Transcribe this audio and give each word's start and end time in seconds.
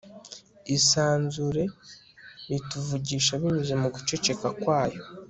isanzure 0.75 1.63
rituvugisha 2.49 3.31
binyuze 3.41 3.73
mu 3.81 3.87
guceceka 3.95 4.47
kwayo 4.59 5.01